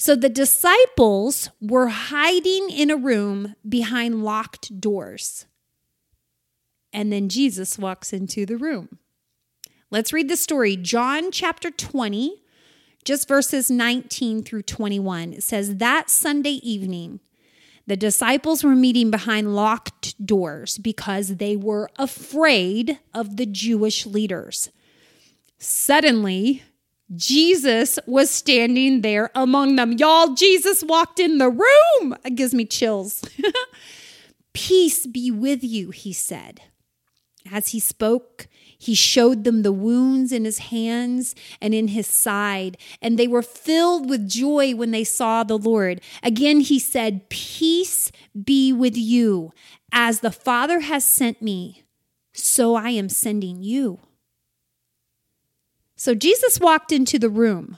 So 0.00 0.16
the 0.16 0.30
disciples 0.30 1.50
were 1.60 1.88
hiding 1.88 2.70
in 2.70 2.90
a 2.90 2.96
room 2.96 3.54
behind 3.68 4.24
locked 4.24 4.80
doors. 4.80 5.44
And 6.90 7.12
then 7.12 7.28
Jesus 7.28 7.78
walks 7.78 8.10
into 8.14 8.46
the 8.46 8.56
room. 8.56 8.98
Let's 9.90 10.10
read 10.10 10.30
the 10.30 10.38
story. 10.38 10.74
John 10.78 11.30
chapter 11.30 11.70
20, 11.70 12.42
just 13.04 13.28
verses 13.28 13.70
19 13.70 14.42
through 14.42 14.62
21. 14.62 15.34
It 15.34 15.42
says, 15.42 15.76
That 15.76 16.08
Sunday 16.08 16.60
evening, 16.62 17.20
the 17.86 17.94
disciples 17.94 18.64
were 18.64 18.74
meeting 18.74 19.10
behind 19.10 19.54
locked 19.54 20.24
doors 20.24 20.78
because 20.78 21.36
they 21.36 21.56
were 21.56 21.90
afraid 21.98 22.98
of 23.12 23.36
the 23.36 23.44
Jewish 23.44 24.06
leaders. 24.06 24.70
Suddenly, 25.58 26.62
Jesus 27.14 27.98
was 28.06 28.30
standing 28.30 29.00
there 29.00 29.30
among 29.34 29.76
them. 29.76 29.92
Y'all, 29.92 30.34
Jesus 30.34 30.84
walked 30.84 31.18
in 31.18 31.38
the 31.38 31.50
room. 31.50 32.16
It 32.24 32.36
gives 32.36 32.54
me 32.54 32.64
chills. 32.64 33.22
Peace 34.52 35.06
be 35.06 35.30
with 35.30 35.64
you, 35.64 35.90
he 35.90 36.12
said. 36.12 36.60
As 37.50 37.68
he 37.68 37.80
spoke, 37.80 38.46
he 38.78 38.94
showed 38.94 39.44
them 39.44 39.62
the 39.62 39.72
wounds 39.72 40.32
in 40.32 40.44
his 40.44 40.58
hands 40.58 41.34
and 41.60 41.74
in 41.74 41.88
his 41.88 42.06
side, 42.06 42.76
and 43.02 43.18
they 43.18 43.28
were 43.28 43.42
filled 43.42 44.08
with 44.08 44.28
joy 44.28 44.74
when 44.74 44.90
they 44.90 45.04
saw 45.04 45.42
the 45.42 45.58
Lord. 45.58 46.00
Again, 46.22 46.60
he 46.60 46.78
said, 46.78 47.28
Peace 47.28 48.12
be 48.44 48.72
with 48.72 48.96
you. 48.96 49.52
As 49.92 50.20
the 50.20 50.30
Father 50.30 50.80
has 50.80 51.04
sent 51.04 51.42
me, 51.42 51.82
so 52.32 52.74
I 52.74 52.90
am 52.90 53.08
sending 53.08 53.62
you. 53.62 54.00
So 56.00 56.14
Jesus 56.14 56.58
walked 56.58 56.92
into 56.92 57.18
the 57.18 57.28
room 57.28 57.76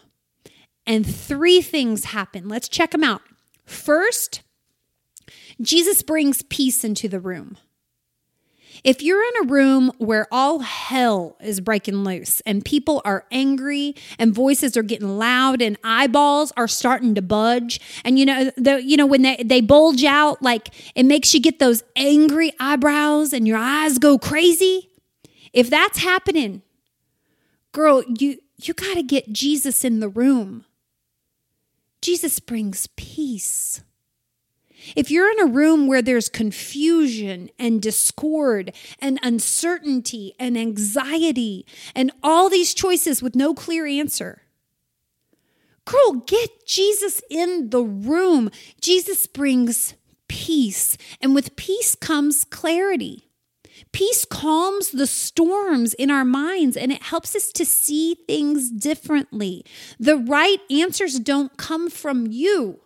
and 0.87 1.05
three 1.05 1.61
things 1.61 2.05
happened. 2.05 2.49
Let's 2.49 2.69
check 2.69 2.93
them 2.93 3.03
out. 3.03 3.21
First, 3.65 4.43
Jesus 5.61 6.05
brings 6.05 6.43
peace 6.43 6.85
into 6.85 7.09
the 7.09 7.19
room. 7.19 7.57
If 8.85 9.03
you're 9.03 9.25
in 9.25 9.33
a 9.43 9.53
room 9.53 9.91
where 9.99 10.29
all 10.31 10.61
hell 10.61 11.37
is 11.41 11.61
breaking 11.61 12.05
loose 12.05 12.41
and 12.43 12.65
people 12.65 13.03
are 13.05 13.27
angry 13.33 13.97
and 14.21 14.33
voices 14.33 14.77
are 14.77 14.85
getting 14.85 15.19
loud 15.19 15.61
and 15.61 15.77
eyeballs 15.83 16.53
are 16.57 16.69
starting 16.69 17.17
to 17.17 17.23
budge 17.23 17.81
and 18.05 18.21
you 18.21 18.27
know 18.27 18.53
the 18.57 18.81
you 18.85 18.97
know 18.97 19.07
when 19.07 19.23
they, 19.23 19.43
they 19.45 19.61
bulge 19.61 20.05
out 20.05 20.41
like 20.41 20.69
it 20.95 21.07
makes 21.07 21.35
you 21.35 21.41
get 21.41 21.59
those 21.59 21.83
angry 21.97 22.53
eyebrows 22.61 23.33
and 23.33 23.49
your 23.49 23.59
eyes 23.59 23.99
go 23.99 24.17
crazy. 24.17 24.91
If 25.53 25.69
that's 25.69 25.99
happening, 25.99 26.63
girl, 27.73 28.03
you 28.07 28.39
you 28.57 28.75
got 28.75 28.95
to 28.95 29.03
get 29.03 29.33
Jesus 29.33 29.85
in 29.85 30.01
the 30.01 30.09
room. 30.09 30.65
Jesus 32.01 32.39
brings 32.39 32.87
peace. 32.97 33.83
If 34.97 35.11
you're 35.11 35.31
in 35.31 35.41
a 35.41 35.53
room 35.53 35.87
where 35.87 36.03
there's 36.03 36.29
confusion 36.29 37.51
and 37.59 37.81
discord 37.81 38.75
and 38.99 39.19
uncertainty 39.23 40.35
and 40.39 40.59
anxiety 40.59 41.65
and 41.95 42.11
all 42.23 42.49
these 42.49 42.75
choices 42.75 43.23
with 43.23 43.37
no 43.37 43.55
clear 43.55 43.87
answer, 43.87 44.43
girl, 45.85 46.13
get 46.27 46.67
Jesus 46.67 47.23
in 47.31 47.71
the 47.71 47.83
room. 47.83 48.51
Jesus 48.81 49.27
brings 49.27 49.95
peace, 50.29 50.97
and 51.21 51.35
with 51.35 51.57
peace 51.57 51.95
comes 51.95 52.45
clarity. 52.45 53.29
Peace 53.93 54.25
calms 54.25 54.91
the 54.91 55.07
storms 55.07 55.93
in 55.95 56.11
our 56.11 56.25
minds 56.25 56.77
and 56.77 56.91
it 56.91 57.03
helps 57.03 57.37
us 57.37 57.53
to 57.53 57.65
see 57.65 58.15
things 58.27 58.71
differently. 58.71 59.65
The 60.01 60.17
right 60.17 60.61
answers 60.71 61.19
don't 61.19 61.57
come 61.57 61.91
from 61.91 62.27
you, 62.27 62.81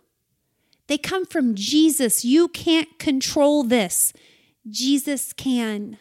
they 0.87 0.97
come 0.97 1.25
from 1.25 1.55
Jesus. 1.55 2.23
You 2.23 2.47
can't 2.47 2.99
control 2.99 3.63
this, 3.63 4.13
Jesus 4.69 5.33
can. 5.33 5.97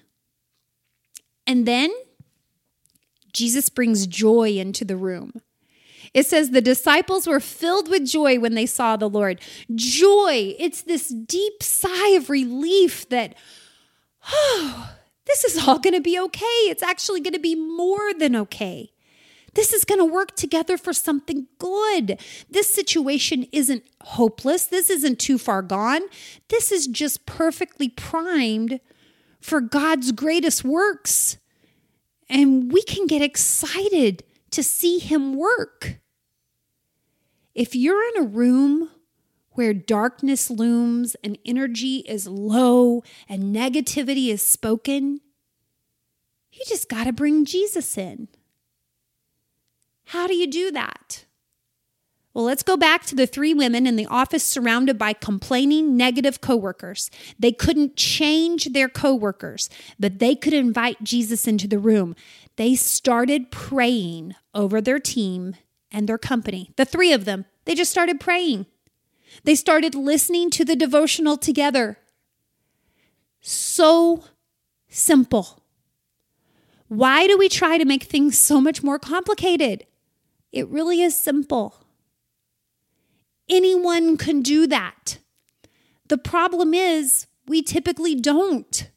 And 1.47 1.67
then 1.67 1.93
Jesus 3.33 3.69
brings 3.69 4.07
joy 4.07 4.51
into 4.57 4.85
the 4.85 4.97
room. 4.97 5.33
It 6.15 6.27
says 6.27 6.51
the 6.51 6.63
disciples 6.63 7.27
were 7.27 7.41
filled 7.41 7.91
with 7.91 8.07
joy 8.07 8.39
when 8.39 8.55
they 8.55 8.65
saw 8.65 8.97
the 8.97 9.09
Lord. 9.09 9.41
Joy, 9.75 10.57
it's 10.59 10.81
this 10.83 11.09
deep 11.09 11.63
sigh 11.63 12.11
of 12.11 12.31
relief 12.31 13.09
that, 13.11 13.35
oh, 14.33 14.93
this 15.27 15.45
is 15.45 15.67
all 15.67 15.79
going 15.79 15.95
to 15.95 16.01
be 16.01 16.19
okay. 16.19 16.63
It's 16.69 16.83
actually 16.83 17.21
going 17.21 17.35
to 17.35 17.39
be 17.39 17.55
more 17.55 18.15
than 18.15 18.37
okay. 18.37 18.93
This 19.55 19.73
is 19.73 19.87
going 19.87 20.01
to 20.01 20.05
work 20.05 20.37
together 20.37 20.77
for 20.77 20.93
something 20.93 21.47
good. 21.59 22.21
This 22.51 22.73
situation 22.73 23.47
isn't 23.53 23.85
hopeless. 24.03 24.67
This 24.67 24.91
isn't 24.91 25.19
too 25.19 25.39
far 25.39 25.63
gone. 25.63 26.03
This 26.49 26.71
is 26.71 26.87
just 26.87 27.25
perfectly 27.25 27.89
primed 27.89 28.81
for 29.41 29.63
God's 29.63 30.13
greatest 30.13 30.63
works. 30.63 31.39
And 32.29 32.71
we 32.71 32.83
can 32.83 33.07
get 33.07 33.23
excited 33.23 34.25
to 34.51 34.63
see 34.63 34.99
Him 34.99 35.35
work. 35.35 36.01
If 37.55 37.75
you're 37.75 38.07
in 38.09 38.25
a 38.25 38.27
room 38.27 38.91
where 39.57 39.75
darkness 39.75 40.51
looms 40.51 41.17
and 41.23 41.39
energy 41.45 41.99
is 42.07 42.27
low 42.27 43.03
and 43.29 43.55
negativity 43.55 44.29
is 44.29 44.49
spoken, 44.49 45.21
you 46.53 46.65
just 46.67 46.89
got 46.89 47.05
to 47.05 47.13
bring 47.13 47.45
Jesus 47.45 47.99
in. 47.99 48.29
How 50.07 50.27
do 50.27 50.35
you 50.35 50.47
do 50.47 50.71
that? 50.71 51.25
Well, 52.37 52.45
let's 52.45 52.63
go 52.63 52.77
back 52.77 53.07
to 53.07 53.15
the 53.15 53.27
three 53.27 53.55
women 53.55 53.87
in 53.87 53.97
the 53.97 54.07
office 54.07 54.45
surrounded 54.45 54.99
by 54.99 55.15
complaining 55.15 55.97
negative 55.97 56.43
coworkers. 56.43 57.11
They 57.39 57.51
couldn't 57.51 57.97
change 57.97 58.67
their 58.67 58.91
coworkers, 58.91 59.71
but 59.99 60.19
they 60.19 60.35
could 60.35 60.53
invite 60.53 61.03
Jesus 61.03 61.49
into 61.49 61.67
the 61.67 61.79
room. 61.79 62.15
They 62.57 62.75
started 62.75 63.51
praying 63.51 64.35
over 64.53 64.83
their 64.83 64.99
team 64.99 65.57
and 65.91 66.07
their 66.07 66.19
company. 66.19 66.73
The 66.77 66.85
three 66.85 67.15
of 67.15 67.25
them 67.25 67.47
They 67.65 67.75
just 67.75 67.91
started 67.91 68.21
praying. 68.21 68.67
They 69.45 69.55
started 69.55 69.95
listening 69.95 70.51
to 70.51 70.65
the 70.65 70.77
devotional 70.77 71.37
together. 71.37 71.99
So 73.41 74.25
simple. 74.89 75.63
Why 76.89 77.27
do 77.27 77.37
we 77.37 77.49
try 77.49 77.79
to 77.79 77.85
make 77.85 78.05
things 78.05 78.39
so 78.39 78.61
much 78.61 78.83
more 78.83 78.99
complicated? 78.99 79.87
It 80.53 80.69
really 80.69 81.03
is 81.03 81.19
simple. 81.19 81.85
Anyone 83.49 84.17
can 84.17 84.43
do 84.43 84.67
that. 84.67 85.19
The 86.09 86.19
problem 86.19 86.75
is, 86.75 87.27
we 87.47 87.63
typically 87.63 88.15
don't. 88.15 88.91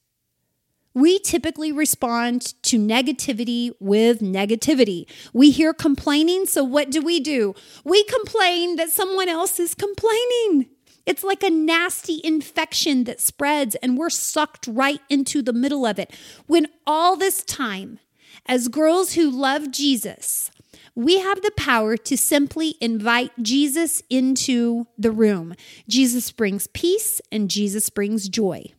We 0.93 1.19
typically 1.19 1.72
respond 1.72 2.62
to 2.63 2.79
negativity 2.79 3.72
with 3.79 4.19
negativity. 4.22 5.05
We 5.34 5.51
hear 5.51 5.74
complaining, 5.74 6.48
so 6.48 6.63
what 6.63 6.89
do 6.89 7.01
we 7.01 7.19
do? 7.19 7.53
We 7.84 8.03
complain 8.05 8.75
that 8.77 8.89
someone 8.89 9.29
else 9.29 9.60
is 9.60 9.75
complaining. 9.75 10.69
It's 11.05 11.24
like 11.24 11.43
a 11.43 11.50
nasty 11.50 12.22
infection 12.24 13.05
that 13.05 13.22
spreads, 13.22 13.75
and 13.75 13.98
we're 13.98 14.10
sucked 14.10 14.67
right 14.67 15.01
into 15.10 15.41
the 15.41 15.53
middle 15.53 15.86
of 15.86 16.00
it. 16.00 16.13
When 16.48 16.67
all 16.86 17.15
this 17.15 17.43
time, 17.43 18.00
as 18.46 18.67
girls 18.67 19.13
who 19.13 19.29
love 19.29 19.72
Jesus, 19.72 20.51
we 20.96 21.19
have 21.19 21.41
the 21.41 21.51
power 21.55 21.98
to 21.98 22.17
simply 22.17 22.75
invite 22.81 23.31
Jesus 23.41 24.03
into 24.10 24.88
the 24.98 25.12
room. 25.12 25.53
Jesus 25.88 26.31
brings 26.31 26.67
peace 26.67 27.22
and 27.31 27.50
Jesus 27.50 27.89
brings 27.89 28.27
joy. 28.27 28.74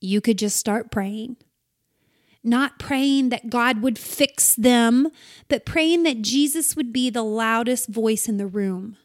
You 0.00 0.20
could 0.20 0.38
just 0.38 0.56
start 0.56 0.90
praying. 0.90 1.36
Not 2.44 2.78
praying 2.78 3.30
that 3.30 3.50
God 3.50 3.82
would 3.82 3.98
fix 3.98 4.54
them, 4.54 5.08
but 5.48 5.66
praying 5.66 6.04
that 6.04 6.22
Jesus 6.22 6.76
would 6.76 6.92
be 6.92 7.10
the 7.10 7.24
loudest 7.24 7.88
voice 7.88 8.28
in 8.28 8.36
the 8.36 8.46
room 8.46 8.96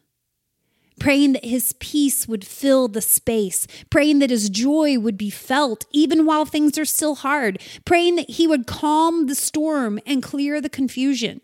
praying 1.02 1.32
that 1.32 1.44
his 1.44 1.72
peace 1.80 2.28
would 2.28 2.46
fill 2.46 2.86
the 2.86 3.00
space, 3.00 3.66
praying 3.90 4.20
that 4.20 4.30
his 4.30 4.48
joy 4.48 4.96
would 4.98 5.18
be 5.18 5.30
felt 5.30 5.84
even 5.90 6.24
while 6.24 6.44
things 6.44 6.78
are 6.78 6.84
still 6.84 7.16
hard, 7.16 7.60
praying 7.84 8.14
that 8.14 8.30
he 8.30 8.46
would 8.46 8.68
calm 8.68 9.26
the 9.26 9.34
storm 9.34 9.98
and 10.06 10.22
clear 10.22 10.60
the 10.60 10.68
confusion. 10.68 11.40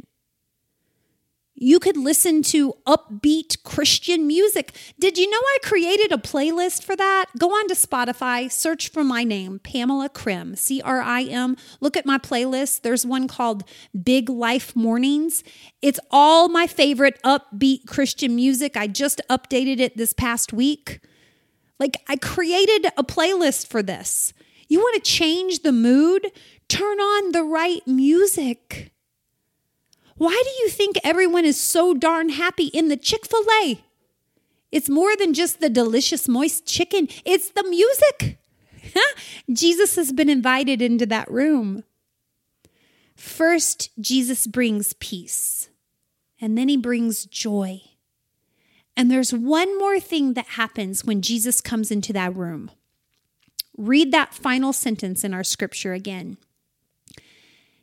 You 1.60 1.80
could 1.80 1.96
listen 1.96 2.42
to 2.44 2.74
upbeat 2.86 3.64
Christian 3.64 4.28
music. 4.28 4.76
Did 5.00 5.18
you 5.18 5.28
know 5.28 5.38
I 5.38 5.58
created 5.64 6.12
a 6.12 6.16
playlist 6.16 6.84
for 6.84 6.94
that? 6.94 7.26
Go 7.36 7.48
on 7.48 7.66
to 7.66 7.74
Spotify, 7.74 8.50
search 8.50 8.90
for 8.90 9.02
my 9.02 9.24
name, 9.24 9.58
Pamela 9.58 10.08
Crim, 10.08 10.54
C 10.54 10.80
R 10.80 11.02
I 11.02 11.24
M. 11.24 11.56
Look 11.80 11.96
at 11.96 12.06
my 12.06 12.16
playlist. 12.16 12.82
There's 12.82 13.04
one 13.04 13.26
called 13.26 13.64
Big 14.00 14.30
Life 14.30 14.76
Mornings. 14.76 15.42
It's 15.82 15.98
all 16.12 16.48
my 16.48 16.68
favorite 16.68 17.20
upbeat 17.24 17.86
Christian 17.88 18.36
music. 18.36 18.76
I 18.76 18.86
just 18.86 19.20
updated 19.28 19.80
it 19.80 19.96
this 19.96 20.12
past 20.12 20.52
week. 20.52 21.00
Like, 21.80 21.96
I 22.08 22.14
created 22.16 22.86
a 22.96 23.02
playlist 23.02 23.66
for 23.66 23.82
this. 23.82 24.32
You 24.68 24.78
want 24.78 25.02
to 25.02 25.10
change 25.10 25.62
the 25.62 25.72
mood? 25.72 26.30
Turn 26.68 27.00
on 27.00 27.32
the 27.32 27.42
right 27.42 27.84
music. 27.84 28.92
Why 30.18 30.42
do 30.44 30.62
you 30.62 30.68
think 30.68 30.98
everyone 31.04 31.44
is 31.44 31.60
so 31.60 31.94
darn 31.94 32.28
happy 32.30 32.66
in 32.66 32.88
the 32.88 32.96
Chick 32.96 33.24
fil 33.24 33.46
A? 33.62 33.80
It's 34.70 34.88
more 34.88 35.16
than 35.16 35.32
just 35.32 35.60
the 35.60 35.70
delicious, 35.70 36.28
moist 36.28 36.66
chicken, 36.66 37.08
it's 37.24 37.50
the 37.50 37.62
music. 37.62 38.38
Jesus 39.52 39.96
has 39.96 40.12
been 40.12 40.28
invited 40.28 40.82
into 40.82 41.06
that 41.06 41.30
room. 41.30 41.84
First, 43.14 43.90
Jesus 44.00 44.46
brings 44.46 44.92
peace, 44.94 45.70
and 46.40 46.58
then 46.58 46.68
he 46.68 46.76
brings 46.76 47.24
joy. 47.24 47.80
And 48.96 49.10
there's 49.10 49.32
one 49.32 49.78
more 49.78 50.00
thing 50.00 50.34
that 50.34 50.46
happens 50.46 51.04
when 51.04 51.22
Jesus 51.22 51.60
comes 51.60 51.90
into 51.90 52.12
that 52.12 52.34
room. 52.34 52.70
Read 53.76 54.12
that 54.12 54.34
final 54.34 54.72
sentence 54.72 55.22
in 55.22 55.32
our 55.32 55.44
scripture 55.44 55.92
again. 55.92 56.36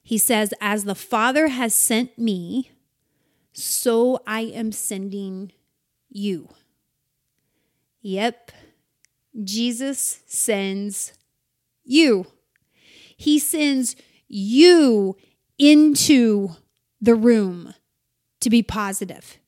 He 0.05 0.19
says, 0.19 0.53
As 0.61 0.83
the 0.83 0.93
Father 0.93 1.47
has 1.47 1.73
sent 1.73 2.15
me, 2.19 2.69
so 3.53 4.19
I 4.27 4.41
am 4.41 4.71
sending 4.71 5.51
you. 6.11 6.49
Yep, 8.03 8.51
Jesus 9.43 10.19
sends 10.27 11.13
you. 11.83 12.27
He 13.17 13.39
sends 13.39 13.95
you 14.27 15.17
into 15.57 16.49
the 17.01 17.15
room 17.15 17.73
to 18.41 18.51
be 18.51 18.61
positive 18.61 19.39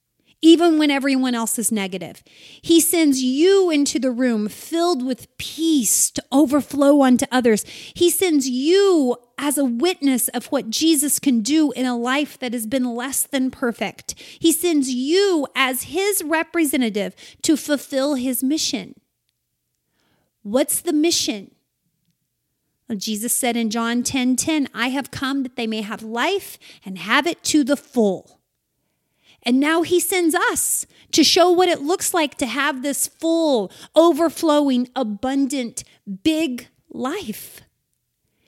even 0.42 0.78
when 0.78 0.92
everyone 0.92 1.34
else 1.34 1.58
is 1.58 1.72
negative. 1.72 2.24
He 2.62 2.80
sends 2.80 3.22
you 3.22 3.70
into 3.72 4.00
the 4.00 4.12
room 4.12 4.48
filled 4.48 5.06
with 5.06 5.36
peace 5.38 6.12
to 6.12 6.24
overflow 6.32 7.02
onto 7.02 7.26
others. 7.32 7.66
He 7.96 8.10
sends 8.10 8.48
you 8.48 9.18
as 9.38 9.58
a 9.58 9.66
witness 9.66 10.28
of 10.30 10.48
what 10.48 10.70
Jesus 10.70 11.20
can 11.20 11.42
do 11.42 11.72
in 11.72 11.86
a 11.86 11.98
life 11.98 12.38
that 12.40 12.54
has 12.54 12.68
been 12.68 12.96
less 12.96 13.24
than 13.24 13.52
perfect. 13.52 14.16
He 14.40 14.52
sends 14.52 14.90
you 14.90 15.48
as 15.56 15.84
his 15.84 16.24
representative 16.24 17.16
to 17.42 17.58
fulfill 17.58 18.16
his 18.16 18.44
mission. 18.44 18.96
What's 20.44 20.82
the 20.82 20.94
mission? 20.94 21.52
Jesus 22.96 23.36
said 23.36 23.58
in 23.58 23.70
John 23.70 24.02
10 24.02 24.38
10, 24.38 24.70
I 24.74 24.90
have 24.90 25.12
come 25.12 25.44
that 25.44 25.58
they 25.58 25.68
may 25.68 25.82
have 25.82 26.04
life 26.04 26.58
and 26.86 26.98
have 26.98 27.28
it 27.28 27.44
to 27.46 27.64
the 27.64 27.76
full. 27.76 28.37
And 29.44 29.60
now 29.60 29.82
he 29.82 30.00
sends 30.00 30.36
us 30.36 30.86
to 31.12 31.24
show 31.24 31.52
what 31.52 31.70
it 31.70 31.82
looks 31.82 32.14
like 32.14 32.36
to 32.36 32.46
have 32.46 32.82
this 32.82 33.08
full, 33.08 33.72
overflowing, 33.96 34.90
abundant, 34.96 35.84
big 36.24 36.68
life. 36.90 37.62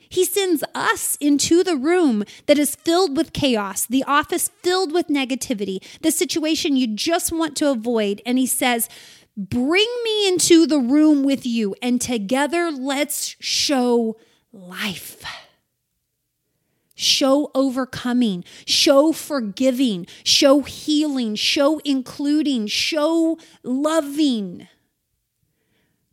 He 0.10 0.26
sends 0.26 0.64
us 0.74 1.16
into 1.22 1.64
the 1.64 1.78
room 1.78 2.24
that 2.48 2.58
is 2.58 2.76
filled 2.76 3.16
with 3.16 3.32
chaos, 3.32 3.86
the 3.86 4.04
office 4.06 4.50
filled 4.64 4.92
with 4.92 5.08
negativity, 5.08 5.84
the 6.02 6.12
situation 6.12 6.76
you 6.76 6.88
just 6.88 7.32
want 7.32 7.56
to 7.58 7.70
avoid. 7.70 8.22
And 8.26 8.40
he 8.40 8.48
says, 8.48 8.90
Bring 9.38 9.88
me 10.04 10.28
into 10.28 10.66
the 10.66 10.80
room 10.80 11.24
with 11.24 11.46
you, 11.46 11.76
and 11.82 12.02
together 12.02 12.72
let's 12.72 13.36
show 13.40 14.18
life 14.52 15.24
show 17.00 17.50
overcoming, 17.56 18.44
show 18.66 19.12
forgiving, 19.14 20.06
show 20.24 20.62
healing, 20.62 21.36
show 21.36 21.80
including, 21.86 22.68
show 22.68 23.38
loving. 23.64 24.68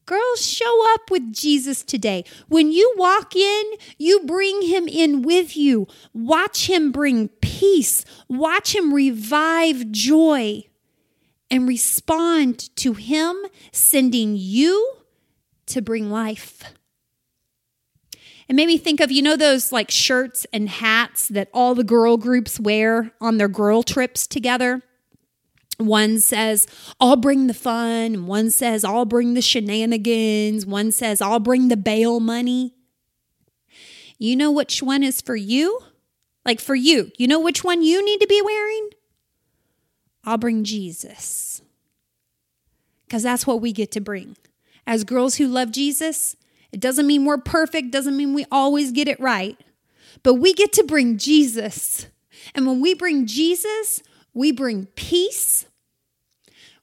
Girls, 0.07 0.46
show 0.46 0.94
up 0.94 1.11
with 1.11 1.33
Jesus 1.33 1.83
today. 1.83 2.25
When 2.46 2.70
you 2.70 2.94
walk 2.96 3.35
in, 3.35 3.64
you 3.99 4.20
bring 4.20 4.62
him 4.62 4.87
in 4.87 5.22
with 5.22 5.57
you. 5.57 5.88
Watch 6.14 6.70
him 6.70 6.92
bring 6.92 7.29
peace, 7.40 8.05
watch 8.29 8.72
him 8.72 8.94
revive 8.94 9.90
joy, 9.90 10.62
and 11.51 11.66
respond 11.66 12.75
to 12.77 12.92
him 12.92 13.37
sending 13.72 14.37
you 14.37 14.99
to 15.66 15.83
bring 15.83 16.09
life. 16.09 16.62
It 18.48 18.54
made 18.54 18.66
me 18.66 18.78
think 18.78 19.00
of, 19.00 19.11
you 19.11 19.22
know, 19.22 19.37
those 19.37 19.72
like 19.72 19.90
shirts 19.90 20.46
and 20.52 20.68
hats 20.68 21.28
that 21.28 21.48
all 21.52 21.74
the 21.74 21.85
girl 21.85 22.16
groups 22.16 22.61
wear 22.61 23.12
on 23.20 23.38
their 23.38 23.48
girl 23.48 23.82
trips 23.82 24.26
together? 24.26 24.82
One 25.78 26.20
says, 26.20 26.66
I'll 27.00 27.16
bring 27.16 27.48
the 27.48 27.54
fun. 27.54 28.26
One 28.26 28.50
says, 28.50 28.85
I'll 28.85 29.04
bring 29.04 29.35
the 29.35 29.42
shenanigans. 29.42 30.64
One 30.64 30.90
says, 30.92 31.20
I'll 31.20 31.40
bring 31.40 31.68
the 31.68 31.76
bail 31.76 32.20
money. 32.20 32.74
You 34.18 34.37
know 34.37 34.50
which 34.50 34.82
one 34.82 35.02
is 35.02 35.20
for 35.20 35.37
you? 35.37 35.80
Like 36.44 36.61
for 36.61 36.74
you, 36.74 37.11
you 37.18 37.26
know 37.26 37.40
which 37.40 37.64
one 37.64 37.82
you 37.82 38.04
need 38.04 38.20
to 38.20 38.26
be 38.26 38.40
wearing? 38.40 38.90
I'll 40.24 40.38
bring 40.38 40.64
Jesus. 40.64 41.61
Because 43.06 43.22
that's 43.22 43.46
what 43.46 43.61
we 43.61 43.72
get 43.72 43.90
to 43.92 44.00
bring. 44.00 44.37
As 44.87 45.04
girls 45.04 45.37
who 45.37 45.48
love 45.48 45.72
Jesus, 45.72 46.37
it 46.76 46.80
doesn't 46.80 47.06
mean 47.06 47.24
we're 47.24 47.38
perfect, 47.38 47.90
doesn't 47.90 48.18
mean 48.18 48.34
we 48.34 48.44
always 48.52 48.92
get 48.92 49.08
it 49.08 49.18
right, 49.18 49.58
but 50.22 50.34
we 50.34 50.52
get 50.52 50.74
to 50.74 50.84
bring 50.84 51.16
Jesus. 51.16 52.06
And 52.54 52.66
when 52.66 52.82
we 52.82 52.92
bring 52.92 53.24
Jesus, 53.24 54.02
we 54.34 54.52
bring 54.52 54.84
peace, 54.94 55.64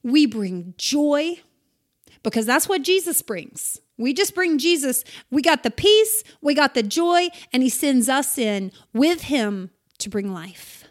we 0.02 0.26
bring 0.26 0.74
joy, 0.80 1.42
because 2.24 2.48
that's 2.48 2.68
what 2.68 2.82
Jesus 2.82 3.22
brings. 3.22 3.82
We 4.00 4.16
just 4.16 4.34
bring 4.34 4.58
Jesus. 4.58 5.04
We 5.30 5.44
got 5.44 5.62
the 5.62 5.70
peace, 5.70 6.24
we 6.42 6.56
got 6.56 6.74
the 6.74 6.82
joy, 6.82 7.28
and 7.54 7.62
He 7.62 7.70
sends 7.70 8.10
us 8.10 8.40
in 8.40 8.72
with 8.96 9.22
Him 9.22 9.70
to 10.00 10.10
bring 10.10 10.34
life. 10.34 10.83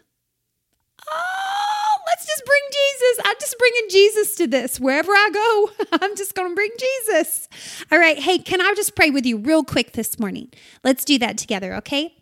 Just 2.33 2.45
bring 2.45 2.61
Jesus. 2.71 3.25
I'm 3.25 3.35
just 3.39 3.59
bringing 3.59 3.89
Jesus 3.89 4.35
to 4.37 4.47
this. 4.47 4.79
Wherever 4.79 5.11
I 5.11 5.29
go, 5.31 5.85
I'm 6.01 6.15
just 6.15 6.33
going 6.33 6.49
to 6.49 6.55
bring 6.55 6.71
Jesus. 6.79 7.47
All 7.91 7.99
right. 7.99 8.17
Hey, 8.17 8.39
can 8.39 8.59
I 8.59 8.73
just 8.75 8.95
pray 8.95 9.11
with 9.11 9.25
you 9.25 9.37
real 9.37 9.63
quick 9.63 9.93
this 9.93 10.17
morning? 10.17 10.49
Let's 10.83 11.05
do 11.05 11.19
that 11.19 11.37
together, 11.37 11.75
okay? 11.75 12.15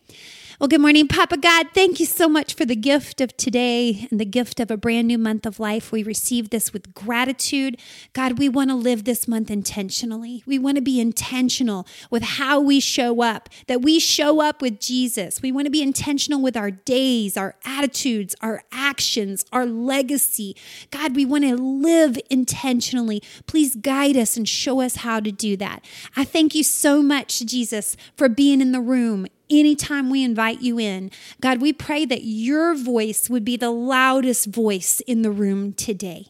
Well, 0.62 0.68
good 0.68 0.80
morning, 0.80 1.08
Papa 1.08 1.38
God. 1.38 1.70
Thank 1.74 2.00
you 2.00 2.06
so 2.06 2.30
much 2.30 2.54
for 2.54 2.66
the 2.66 2.76
gift 2.76 3.20
of 3.20 3.36
today 3.36 4.08
and 4.12 4.20
the 4.20 4.26
gift 4.26 4.60
of 4.60 4.70
a 4.70 4.78
brand 4.78 5.08
new 5.08 5.18
month 5.18 5.48
of 5.48 5.60
life. 5.60 5.92
We 5.92 6.04
receive 6.04 6.52
this 6.52 6.72
with 6.72 6.94
gratitude. 6.94 7.80
God, 8.14 8.38
we 8.38 8.48
want 8.48 8.70
to 8.70 8.76
live 8.76 9.04
this 9.04 9.28
month 9.28 9.50
intentionally. 9.50 10.44
We 10.46 10.60
want 10.60 10.76
to 10.76 10.84
be 10.84 11.00
intentional 11.02 11.88
with 12.12 12.22
how 12.22 12.60
we 12.60 12.80
show 12.80 13.24
up, 13.24 13.50
that 13.66 13.82
we 13.82 14.00
show 14.00 14.40
up 14.40 14.62
with 14.62 14.80
Jesus. 14.80 15.42
We 15.42 15.52
want 15.52 15.66
to 15.66 15.72
be 15.72 15.82
intentional 15.82 16.44
with 16.44 16.56
our 16.56 16.70
days, 16.70 17.38
our 17.38 17.56
attitudes, 17.66 18.36
our 18.42 18.62
actions, 18.72 19.46
our 19.52 19.66
legacy. 19.66 20.56
God, 20.92 21.16
we 21.16 21.26
want 21.26 21.44
to 21.44 21.56
live 21.56 22.20
intentionally. 22.30 23.24
Please 23.48 23.74
guide 23.74 24.16
us 24.16 24.38
and 24.38 24.48
show 24.48 24.80
us 24.80 24.98
how 24.98 25.22
to 25.22 25.32
do 25.32 25.58
that. 25.58 25.84
I 26.16 26.24
thank 26.24 26.54
you 26.54 26.62
so 26.62 27.02
much, 27.02 27.40
Jesus, 27.40 27.98
for 28.16 28.30
being 28.30 28.62
in 28.62 28.74
the 28.74 28.80
room 28.80 29.26
anytime 29.52 30.10
we 30.10 30.24
invite 30.24 30.62
you 30.62 30.80
in. 30.80 31.12
God, 31.42 31.62
we 31.62 31.74
pray 31.74 32.06
that 32.06 32.24
your 32.24 32.76
voice 32.76 33.30
would 33.30 33.46
be 33.46 33.58
the 33.58 33.72
loudest 33.72 34.48
voice 34.48 35.02
in 35.02 35.22
the 35.22 35.32
room 35.32 35.74
today. 35.74 36.28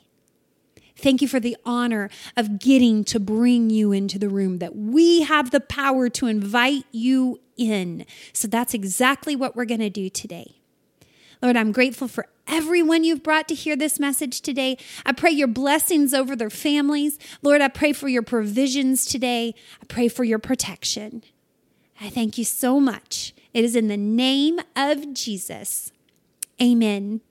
Thank 0.98 1.22
you 1.22 1.28
for 1.28 1.40
the 1.40 1.58
honor 1.66 2.10
of 2.38 2.60
getting 2.60 3.04
to 3.06 3.20
bring 3.20 3.70
you 3.70 3.92
into 3.92 4.20
the 4.20 4.30
room, 4.30 4.60
that 4.60 4.76
we 4.76 5.22
have 5.22 5.52
the 5.52 5.60
power 5.60 6.10
to 6.10 6.28
invite 6.28 6.84
you 6.92 7.40
in. 7.58 8.06
So 8.34 8.48
that's 8.48 8.74
exactly 8.74 9.36
what 9.36 9.56
we're 9.56 9.66
going 9.66 9.80
to 9.80 9.90
do 9.90 10.10
today. 10.10 10.58
Lord, 11.42 11.58
I'm 11.58 11.72
grateful 11.72 12.08
for 12.08 12.28
everyone 12.48 13.04
you've 13.04 13.24
brought 13.24 13.48
to 13.48 13.56
hear 13.56 13.76
this 13.76 14.00
message 14.00 14.42
today. 14.42 14.78
I 15.04 15.12
pray 15.12 15.32
your 15.32 15.48
blessings 15.48 16.14
over 16.14 16.36
their 16.36 16.52
families. 16.52 17.18
Lord, 17.42 17.62
I 17.62 17.68
pray 17.68 17.94
for 17.94 18.08
your 18.08 18.22
provisions 18.22 19.06
today. 19.06 19.56
I 19.82 19.86
pray 19.86 20.08
for 20.08 20.24
your 20.24 20.38
protection. 20.38 21.24
I 22.02 22.10
thank 22.10 22.40
you 22.40 22.44
so 22.44 22.80
much. 22.80 23.32
It 23.54 23.64
is 23.64 23.76
in 23.76 23.88
the 23.88 23.96
name 23.96 24.60
of 24.76 25.14
Jesus. 25.14 25.92
Amen. 26.60 27.22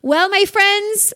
Well, 0.00 0.30
my 0.30 0.46
friends, 0.46 1.12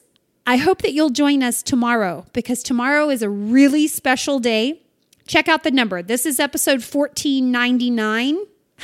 I 0.46 0.56
hope 0.56 0.82
that 0.82 0.92
you'll 0.92 1.08
join 1.08 1.42
us 1.42 1.62
tomorrow 1.62 2.26
because 2.34 2.62
tomorrow 2.62 3.08
is 3.08 3.22
a 3.22 3.30
really 3.30 3.88
special 3.88 4.40
day. 4.40 4.82
Check 5.26 5.48
out 5.48 5.62
the 5.62 5.70
number. 5.70 6.02
This 6.02 6.26
is 6.26 6.38
episode 6.38 6.82
1499. 6.82 8.36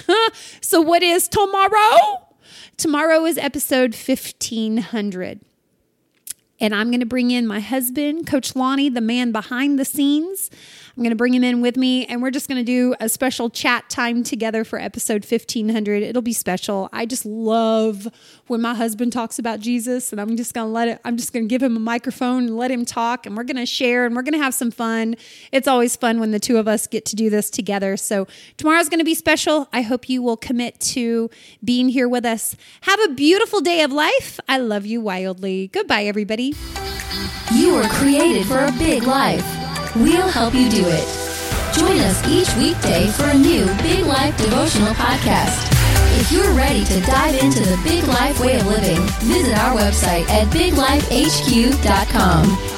so, 0.63 0.81
what 0.81 1.03
is 1.03 1.29
tomorrow? 1.29 2.29
Tomorrow 2.79 3.27
is 3.27 3.37
episode 3.37 3.95
1500. 3.95 5.41
And 6.59 6.75
I'm 6.75 6.91
going 6.91 7.01
to 7.01 7.07
bring 7.07 7.31
in 7.31 7.47
my 7.47 7.61
husband, 7.61 8.27
Coach 8.27 8.57
Lonnie, 8.57 8.89
the 8.89 9.01
man 9.03 9.33
behind 9.33 9.79
the 9.79 9.85
scenes. 9.85 10.51
I'm 10.97 11.03
going 11.03 11.11
to 11.11 11.17
bring 11.17 11.35
him 11.35 11.45
in 11.45 11.61
with 11.61 11.77
me, 11.77 12.07
and 12.07 12.23
we're 12.23 12.31
just 12.31 12.49
going 12.49 12.57
to 12.57 12.65
do 12.65 12.95
a 13.01 13.11
special 13.11 13.51
chat 13.51 13.91
time 13.91 14.23
together 14.23 14.65
for 14.65 14.79
episode 14.79 15.27
1500. 15.31 16.03
It'll 16.03 16.23
be 16.23 16.33
special. 16.33 16.89
I 16.91 17.05
just 17.05 17.27
love 17.27 18.09
when 18.47 18.63
my 18.63 18.75
husband 18.75 19.13
talks 19.13 19.39
about 19.39 19.61
Jesus, 19.61 20.11
and 20.11 20.19
I'm 20.19 20.39
just 20.39 20.55
going 20.55 20.67
to 20.67 20.73
let 20.73 20.89
it, 20.89 21.01
I'm 21.05 21.19
just 21.19 21.35
going 21.35 21.45
to 21.45 21.49
give 21.49 21.63
him 21.63 21.77
a 21.77 21.81
microphone 21.81 22.45
and 22.47 22.57
let 22.57 22.71
him 22.71 22.87
talk, 22.87 23.27
and 23.27 23.37
we're 23.37 23.45
going 23.45 23.59
to 23.59 23.67
share 23.67 24.07
and 24.07 24.17
we're 24.17 24.23
going 24.23 24.33
to 24.33 24.43
have 24.43 24.55
some 24.55 24.71
fun. 24.71 25.17
It's 25.53 25.69
always 25.69 25.97
fun 25.97 26.19
when 26.19 26.31
the 26.31 26.41
two 26.41 26.57
of 26.57 26.67
us 26.67 26.87
get 26.87 27.05
to 27.07 27.17
do 27.17 27.29
this 27.29 27.51
together. 27.51 27.99
So 27.99 28.27
tomorrow's 28.57 28.89
going 28.89 29.01
to 29.01 29.05
be 29.05 29.15
special. 29.15 29.69
I 29.75 29.83
hope 29.83 30.09
you 30.09 30.23
will 30.23 30.39
commit 30.39 30.81
to 30.81 31.29
being 31.63 31.91
here 31.91 32.09
with 32.09 32.25
us. 32.25 32.57
Have 32.83 33.01
a 33.01 33.09
beautiful 33.09 33.61
day 33.61 33.83
of 33.83 33.93
life. 33.93 34.41
I 34.49 34.57
love 34.57 34.87
you 34.87 35.03
wildly. 35.03 35.69
Goodbye, 35.69 36.05
everybody. 36.05 36.55
You 37.55 37.75
were 37.75 37.89
created 37.89 38.47
for 38.47 38.65
a 38.65 38.73
big 38.73 39.03
life. 39.03 39.66
We'll 40.03 40.29
help 40.29 40.55
you 40.55 40.69
do 40.69 40.85
it. 40.87 41.07
Join 41.75 41.99
us 42.01 42.23
each 42.29 42.55
weekday 42.57 43.07
for 43.09 43.25
a 43.25 43.35
new 43.35 43.65
Big 43.83 44.05
Life 44.05 44.37
devotional 44.37 44.93
podcast. 44.95 45.73
If 46.21 46.31
you're 46.31 46.53
ready 46.53 46.85
to 46.85 47.01
dive 47.01 47.35
into 47.43 47.61
the 47.61 47.81
big 47.83 48.05
life 48.05 48.39
way 48.41 48.61
of 48.61 48.67
living, 48.67 49.01
visit 49.21 49.57
our 49.57 49.75
website 49.77 50.29
at 50.29 50.49
biglifehq.com. 50.49 52.76